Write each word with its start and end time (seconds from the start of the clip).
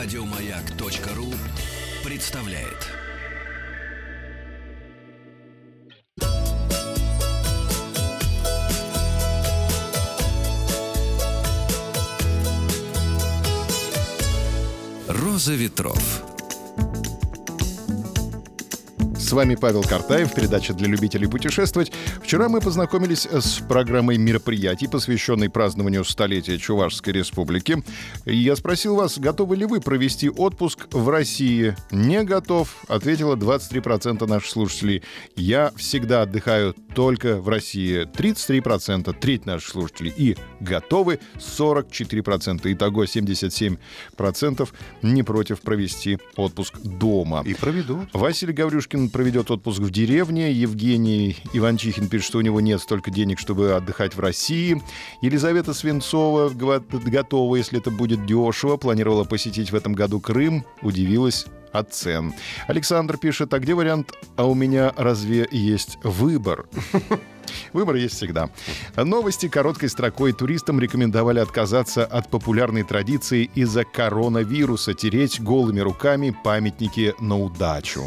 Радиомаяк.ру 0.00 1.34
представляет. 2.04 2.86
Роза 15.08 15.54
ветров. 15.54 16.22
С 19.18 19.32
вами 19.32 19.56
Павел 19.56 19.82
Картаев, 19.82 20.32
передача 20.32 20.74
для 20.74 20.86
любителей 20.86 21.26
путешествовать. 21.26 21.92
Вчера 22.28 22.50
мы 22.50 22.60
познакомились 22.60 23.24
с 23.24 23.58
программой 23.66 24.18
мероприятий, 24.18 24.86
посвященной 24.86 25.48
празднованию 25.48 26.04
столетия 26.04 26.58
Чувашской 26.58 27.14
Республики. 27.14 27.82
Я 28.26 28.54
спросил 28.54 28.96
вас, 28.96 29.18
готовы 29.18 29.56
ли 29.56 29.64
вы 29.64 29.80
провести 29.80 30.28
отпуск 30.28 30.88
в 30.92 31.08
России? 31.08 31.74
Не 31.90 32.24
готов, 32.24 32.84
ответило 32.86 33.34
23% 33.34 34.26
наших 34.26 34.50
слушателей. 34.50 35.02
Я 35.36 35.72
всегда 35.76 36.20
отдыхаю 36.20 36.74
только 36.94 37.40
в 37.40 37.48
России. 37.48 38.06
33%, 38.06 39.16
треть 39.18 39.46
наших 39.46 39.70
слушателей. 39.70 40.12
И 40.14 40.36
готовы 40.60 41.20
44%. 41.38 42.60
Итого 42.70 43.04
77% 43.04 44.68
не 45.00 45.22
против 45.22 45.62
провести 45.62 46.18
отпуск 46.36 46.76
дома. 46.80 47.42
И 47.46 47.54
проведут. 47.54 48.10
Василий 48.12 48.52
Гаврюшкин 48.52 49.08
проведет 49.08 49.50
отпуск 49.50 49.78
в 49.80 49.90
деревне. 49.90 50.52
Евгений 50.52 51.38
Иванчихин 51.54 52.08
пишет, 52.08 52.17
что 52.22 52.38
у 52.38 52.40
него 52.40 52.60
нет 52.60 52.80
столько 52.80 53.10
денег, 53.10 53.38
чтобы 53.38 53.72
отдыхать 53.74 54.14
в 54.14 54.20
России. 54.20 54.82
Елизавета 55.20 55.74
Свинцова 55.74 56.50
готова, 56.50 57.56
если 57.56 57.78
это 57.78 57.90
будет 57.90 58.26
дешево. 58.26 58.76
Планировала 58.76 59.24
посетить 59.24 59.72
в 59.72 59.74
этом 59.74 59.94
году 59.94 60.20
Крым. 60.20 60.64
Удивилась 60.82 61.46
от 61.72 61.92
цен. 61.92 62.34
Александр 62.66 63.16
пишет, 63.18 63.52
а 63.54 63.58
где 63.58 63.74
вариант 63.74 64.12
«А 64.36 64.46
у 64.46 64.54
меня 64.54 64.92
разве 64.96 65.48
есть 65.50 65.98
выбор?» 66.02 66.66
Выбор 67.72 67.96
есть 67.96 68.16
всегда. 68.16 68.50
Новости 68.96 69.48
короткой 69.48 69.88
строкой. 69.88 70.32
Туристам 70.32 70.80
рекомендовали 70.80 71.38
отказаться 71.38 72.04
от 72.04 72.28
популярной 72.28 72.82
традиции 72.82 73.50
из-за 73.54 73.84
коронавируса 73.84 74.94
тереть 74.94 75.40
голыми 75.40 75.80
руками 75.80 76.36
памятники 76.44 77.14
на 77.20 77.38
удачу. 77.38 78.04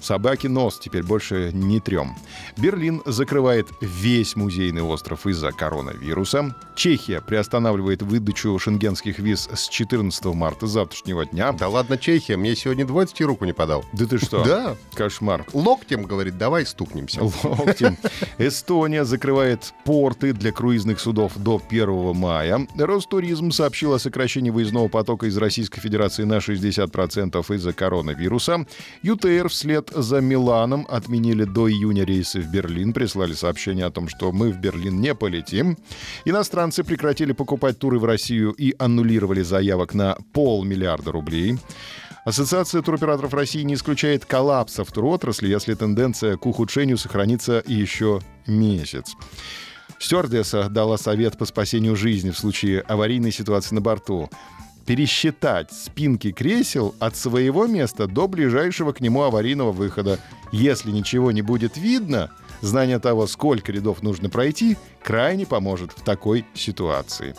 Собаки 0.00 0.46
нос 0.46 0.78
теперь 0.78 1.02
больше 1.02 1.50
не 1.52 1.80
трем. 1.80 2.14
Берлин 2.56 3.02
закрывает 3.04 3.68
весь 3.80 4.36
музейный 4.36 4.82
остров 4.82 5.26
из-за 5.26 5.52
коронавируса. 5.52 6.54
Чехия 6.74 7.20
приостанавливает 7.20 8.02
выдачу 8.02 8.58
шенгенских 8.58 9.18
виз 9.18 9.48
с 9.52 9.68
14 9.68 10.24
марта 10.26 10.66
завтрашнего 10.66 11.24
дня. 11.26 11.52
Да 11.52 11.68
ладно, 11.68 11.96
Чехия, 11.98 12.36
мне 12.36 12.54
сегодня 12.54 12.86
двадцать 12.86 13.20
руку 13.22 13.44
не 13.44 13.52
подал. 13.52 13.84
Да 13.92 14.06
ты 14.06 14.18
что? 14.18 14.44
Да. 14.44 14.76
Кошмар. 14.94 15.46
Локтем, 15.52 16.04
говорит, 16.04 16.38
давай 16.38 16.66
стукнемся. 16.66 17.22
Локтем. 17.42 17.96
Эстония 18.38 19.04
закрывает 19.04 19.72
порты 19.84 20.32
для 20.32 20.52
круизных 20.52 21.00
судов 21.00 21.36
до 21.36 21.60
1 21.68 22.14
мая. 22.14 22.66
Ростуризм 22.76 23.50
сообщил 23.50 23.94
о 23.94 23.98
сокращении 23.98 24.50
выездного 24.50 24.88
потока 24.88 25.26
из 25.26 25.36
Российской 25.36 25.80
Федерации 25.80 26.24
на 26.24 26.38
60% 26.38 27.54
из-за 27.54 27.72
коронавируса. 27.72 28.66
ЮТР 29.02 29.48
вслед 29.48 29.85
за 29.94 30.20
Миланом 30.20 30.86
отменили 30.88 31.44
до 31.44 31.70
июня 31.70 32.04
рейсы 32.04 32.40
в 32.40 32.50
Берлин. 32.50 32.92
Прислали 32.92 33.32
сообщение 33.32 33.86
о 33.86 33.90
том, 33.90 34.08
что 34.08 34.32
мы 34.32 34.50
в 34.50 34.58
Берлин 34.58 35.00
не 35.00 35.14
полетим. 35.14 35.76
Иностранцы 36.24 36.84
прекратили 36.84 37.32
покупать 37.32 37.78
туры 37.78 37.98
в 37.98 38.04
Россию 38.04 38.52
и 38.52 38.74
аннулировали 38.78 39.42
заявок 39.42 39.94
на 39.94 40.16
полмиллиарда 40.32 41.12
рублей. 41.12 41.58
Ассоциация 42.24 42.82
туроператоров 42.82 43.32
России 43.34 43.62
не 43.62 43.74
исключает 43.74 44.24
коллапса 44.24 44.84
в 44.84 44.90
туротрасли, 44.90 45.48
если 45.48 45.74
тенденция 45.74 46.36
к 46.36 46.44
ухудшению 46.46 46.98
сохранится 46.98 47.62
еще 47.66 48.20
месяц. 48.46 49.14
Стюардесса 49.98 50.68
дала 50.68 50.98
совет 50.98 51.38
по 51.38 51.44
спасению 51.44 51.96
жизни 51.96 52.30
в 52.30 52.38
случае 52.38 52.80
аварийной 52.80 53.32
ситуации 53.32 53.74
на 53.74 53.80
борту 53.80 54.28
пересчитать 54.86 55.72
спинки 55.72 56.30
кресел 56.30 56.94
от 57.00 57.16
своего 57.16 57.66
места 57.66 58.06
до 58.06 58.28
ближайшего 58.28 58.92
к 58.92 59.00
нему 59.00 59.22
аварийного 59.22 59.72
выхода. 59.72 60.18
Если 60.52 60.90
ничего 60.90 61.32
не 61.32 61.42
будет 61.42 61.76
видно, 61.76 62.30
знание 62.60 62.98
того, 62.98 63.26
сколько 63.26 63.72
рядов 63.72 64.02
нужно 64.02 64.30
пройти, 64.30 64.76
крайне 65.02 65.44
поможет 65.44 65.92
в 65.92 66.02
такой 66.02 66.46
ситуации. 66.54 67.34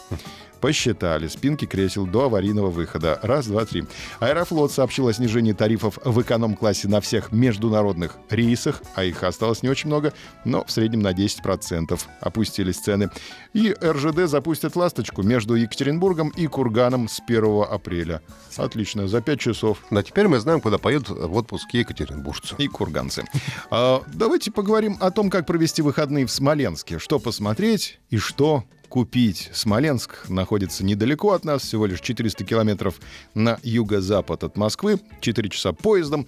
Посчитали 0.61 1.27
спинки 1.27 1.65
кресел 1.65 2.05
до 2.05 2.25
аварийного 2.25 2.69
выхода. 2.69 3.19
Раз, 3.21 3.47
два, 3.47 3.65
три. 3.65 3.85
Аэрофлот 4.19 4.71
сообщил 4.71 5.07
о 5.07 5.13
снижении 5.13 5.53
тарифов 5.53 5.99
в 6.03 6.21
эконом-классе 6.21 6.87
на 6.87 7.01
всех 7.01 7.31
международных 7.31 8.17
рейсах, 8.29 8.81
а 8.95 9.03
их 9.03 9.23
осталось 9.23 9.63
не 9.63 9.69
очень 9.69 9.87
много, 9.87 10.13
но 10.45 10.63
в 10.63 10.71
среднем 10.71 11.01
на 11.01 11.13
10% 11.13 11.99
опустились 12.21 12.77
цены. 12.77 13.09
И 13.53 13.73
РЖД 13.81 14.27
запустит 14.27 14.75
«Ласточку» 14.75 15.23
между 15.23 15.55
Екатеринбургом 15.55 16.29
и 16.29 16.47
Курганом 16.47 17.07
с 17.07 17.21
1 17.25 17.63
апреля. 17.69 18.21
Отлично, 18.55 19.07
за 19.07 19.21
5 19.21 19.39
часов. 19.39 19.83
А 19.89 20.03
теперь 20.03 20.27
мы 20.27 20.39
знаем, 20.39 20.61
куда 20.61 20.77
поедут 20.77 21.09
в 21.09 21.35
отпуске 21.35 21.79
екатеринбуржцы. 21.79 22.55
И 22.57 22.67
курганцы. 22.67 23.25
А, 23.69 24.01
давайте 24.13 24.51
поговорим 24.51 24.97
о 24.99 25.11
том, 25.11 25.29
как 25.29 25.45
провести 25.45 25.81
выходные 25.81 26.25
в 26.25 26.31
Смоленске. 26.31 26.99
Что 26.99 27.19
посмотреть 27.19 27.99
и 28.09 28.17
что 28.17 28.63
купить. 28.89 29.49
Смоленск 29.53 30.29
находится 30.29 30.85
недалеко 30.85 31.33
от 31.33 31.45
нас, 31.45 31.63
всего 31.63 31.85
лишь 31.85 32.01
400 32.01 32.43
километров 32.43 32.99
на 33.33 33.59
юго-запад 33.63 34.43
от 34.43 34.57
Москвы, 34.57 34.99
4 35.21 35.49
часа 35.49 35.73
поездом. 35.73 36.27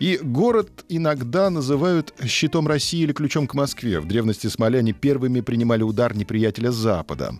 И 0.00 0.18
город 0.22 0.84
иногда 0.88 1.50
называют 1.50 2.14
щитом 2.26 2.66
России 2.66 3.00
или 3.00 3.12
ключом 3.12 3.46
к 3.46 3.54
Москве. 3.54 4.00
В 4.00 4.06
древности 4.06 4.48
смоляне 4.48 4.92
первыми 4.92 5.40
принимали 5.40 5.82
удар 5.82 6.16
неприятеля 6.16 6.70
запада. 6.70 7.34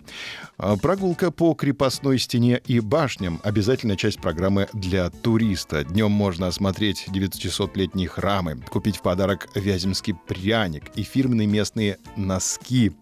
А 0.56 0.76
прогулка 0.76 1.30
по 1.30 1.54
крепостной 1.54 2.18
стене 2.18 2.60
и 2.66 2.78
башням– 2.78 3.40
обязательная 3.42 3.96
часть 3.96 4.20
программы 4.20 4.68
для 4.72 5.10
туриста. 5.10 5.84
Днем 5.84 6.12
можно 6.12 6.46
осмотреть 6.46 7.06
900-летние 7.08 8.08
храмы, 8.08 8.56
купить 8.70 8.98
в 8.98 9.02
подарок 9.02 9.48
вяземский 9.54 10.14
пряник 10.14 10.84
и 10.94 11.02
фирменные 11.02 11.48
местные 11.48 11.98
носки 12.16 12.92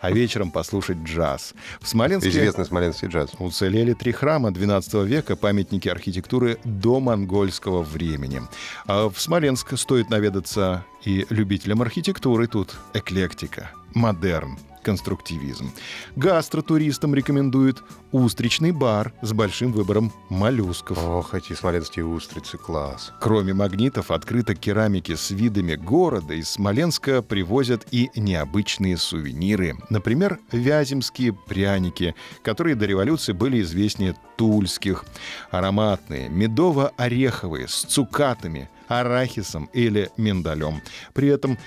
а 0.00 0.10
вечером 0.10 0.50
послушать 0.50 0.98
джаз. 0.98 1.54
В 1.80 1.88
Смоленске... 1.88 2.30
Известный 2.30 2.64
смоленский 2.64 3.08
джаз. 3.08 3.30
Уцелели 3.38 3.94
три 3.94 4.12
храма 4.12 4.50
12 4.50 4.94
века, 5.06 5.36
памятники 5.36 5.88
архитектуры 5.88 6.58
до 6.64 7.00
монгольского 7.00 7.82
времени. 7.82 8.42
А 8.88 9.10
в 9.10 9.20
Смоленск 9.20 9.76
стоит 9.76 10.08
наведаться 10.08 10.82
и 11.04 11.26
любителям 11.28 11.82
архитектуры 11.82 12.46
тут 12.46 12.74
эклектика, 12.94 13.70
модерн, 13.92 14.58
конструктивизм. 14.82 15.70
Гастротуристам 16.16 17.14
рекомендуют 17.14 17.84
устричный 18.12 18.70
бар 18.72 19.12
с 19.20 19.34
большим 19.34 19.72
выбором 19.72 20.10
моллюсков. 20.30 21.04
Ох, 21.04 21.34
эти 21.34 21.52
смоленские 21.52 22.06
устрицы, 22.06 22.56
класс. 22.56 23.12
Кроме 23.20 23.52
магнитов, 23.52 24.10
открыто 24.10 24.54
керамики 24.54 25.14
с 25.14 25.32
видами 25.32 25.74
города 25.74 26.32
из 26.32 26.48
Смоленска 26.48 27.20
привозят 27.20 27.86
и 27.90 28.08
необычные 28.16 28.96
сувениры. 28.96 29.76
Например, 29.90 30.38
вяземские 30.50 31.34
пряники, 31.34 32.14
которые 32.42 32.74
до 32.74 32.86
революции 32.86 33.34
были 33.34 33.60
известнее 33.60 34.16
тульских. 34.38 35.04
Ароматные, 35.50 36.30
медово-ореховые, 36.30 37.68
с 37.68 37.82
цукатами– 37.82 38.70
арахисом 38.88 39.68
или 39.72 40.10
миндалем. 40.16 40.82
При 41.14 41.28
этом 41.28 41.58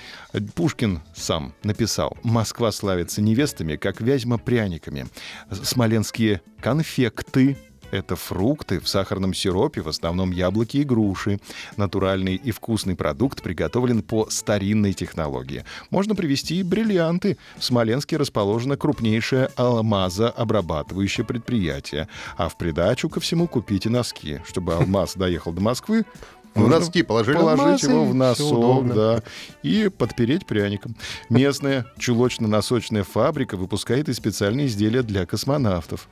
Пушкин 0.54 1.00
сам 1.14 1.54
написал 1.62 2.16
«Москва 2.22 2.72
славится 2.72 3.22
невестами, 3.22 3.76
как 3.76 4.00
Вязьма 4.00 4.38
пряниками». 4.38 5.06
Смоленские 5.50 6.42
конфекты 6.60 7.56
это 7.92 8.16
фрукты 8.16 8.80
в 8.80 8.88
сахарном 8.88 9.34
сиропе, 9.34 9.82
в 9.82 9.88
основном 9.88 10.30
яблоки 10.30 10.78
и 10.78 10.82
груши. 10.82 11.40
Натуральный 11.76 12.36
и 12.36 12.50
вкусный 12.50 12.96
продукт 12.96 13.42
приготовлен 13.42 14.02
по 14.02 14.28
старинной 14.30 14.94
технологии. 14.94 15.64
Можно 15.90 16.14
привезти 16.14 16.60
и 16.60 16.62
бриллианты. 16.62 17.36
В 17.58 17.64
Смоленске 17.64 18.16
расположено 18.16 18.78
крупнейшее 18.78 19.50
алмазообрабатывающее 19.56 21.26
предприятие. 21.26 22.08
А 22.38 22.48
в 22.48 22.56
придачу 22.56 23.10
ко 23.10 23.20
всему 23.20 23.46
купите 23.46 23.90
носки. 23.90 24.40
Чтобы 24.48 24.74
алмаз 24.74 25.14
доехал 25.14 25.52
до 25.52 25.60
Москвы, 25.60 26.06
в 26.54 26.68
носки 26.68 27.02
положили 27.02 27.36
Положить 27.36 27.82
его 27.82 28.04
в 28.04 28.14
носок, 28.14 28.94
да, 28.94 29.22
и 29.62 29.88
подпереть 29.88 30.46
пряником. 30.46 30.96
Местная 31.28 31.86
чулочно-носочная 31.98 33.04
фабрика 33.04 33.56
выпускает 33.56 34.08
и 34.08 34.12
специальные 34.12 34.66
изделия 34.66 35.02
для 35.02 35.26
космонавтов. 35.26 36.08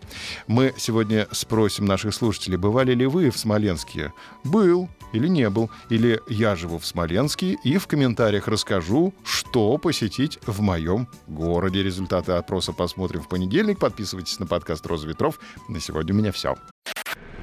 Мы 0.46 0.74
сегодня 0.76 1.28
спросим 1.32 1.84
наших 1.84 2.14
слушателей, 2.14 2.56
бывали 2.56 2.94
ли 2.94 3.06
вы 3.06 3.30
в 3.30 3.38
Смоленске? 3.38 4.12
Был 4.44 4.88
или 5.12 5.28
не 5.28 5.48
был? 5.50 5.70
Или 5.88 6.20
я 6.28 6.56
живу 6.56 6.78
в 6.78 6.86
Смоленске 6.86 7.58
и 7.64 7.78
в 7.78 7.86
комментариях 7.86 8.48
расскажу, 8.48 9.12
что 9.24 9.76
посетить 9.78 10.38
в 10.46 10.60
моем 10.60 11.08
городе. 11.26 11.82
Результаты 11.82 12.32
опроса 12.32 12.72
посмотрим 12.72 13.22
в 13.22 13.28
понедельник. 13.28 13.78
Подписывайтесь 13.78 14.38
на 14.38 14.46
подкаст 14.46 14.86
«Роза 14.86 15.06
ветров». 15.06 15.40
На 15.68 15.80
сегодня 15.80 16.14
у 16.14 16.16
меня 16.16 16.32
все. 16.32 16.56